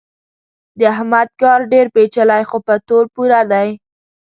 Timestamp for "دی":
3.51-3.69